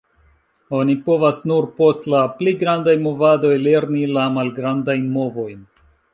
Oni 0.77 0.95
povas 1.09 1.41
nur 1.51 1.67
post 1.81 2.07
la 2.13 2.21
pli 2.39 2.55
grandaj 2.65 2.97
movadoj 3.09 3.53
lerni 3.67 4.03
la 4.17 4.27
malgrandajn 4.41 5.07
movojn. 5.21 5.63